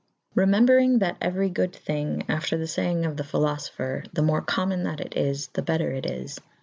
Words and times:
Remembrynge 0.35 0.97
'that 0.99 1.19
euery 1.21 1.53
goode 1.53 1.73
thynge, 1.73 2.25
after 2.27 2.57
the 2.57 2.65
fayenge 2.65 3.05
of 3.07 3.17
the 3.17 3.23
Phylofopher, 3.23 4.03
the 4.11 4.23
more 4.23 4.41
commune'' 4.41 4.81
that 4.85 4.99
it 4.99 5.15
is 5.15 5.49
the 5.49 5.61
better'* 5.61 5.91
it 5.91 6.07
is. 6.07 6.39